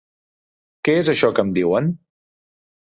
[0.89, 1.95] Què és això que em diuen?